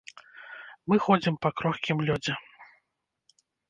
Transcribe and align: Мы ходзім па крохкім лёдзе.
Мы 0.93 0.97
ходзім 1.09 1.39
па 1.45 1.49
крохкім 1.63 1.97
лёдзе. 2.11 2.33